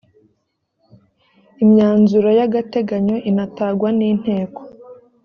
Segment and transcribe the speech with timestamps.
[1.63, 4.61] imyanzuro y ‘agateganyo itanagwa ninteko.